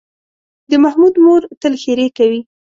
د 0.69 0.71
محمود 0.83 1.15
مور 1.23 1.41
تل 1.61 1.73
ښېرې 1.81 2.07
کوي. 2.17 2.41